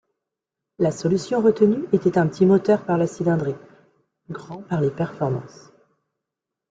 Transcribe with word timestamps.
La 0.79 0.89
solution 0.89 1.43
retenue 1.43 1.85
était 1.93 2.17
un 2.17 2.25
petit 2.25 2.47
moteur 2.47 2.83
par 2.85 2.97
la 2.97 3.05
cylindrée, 3.05 3.55
grand 4.31 4.63
par 4.63 4.81
les 4.81 4.89
performances. 4.89 5.69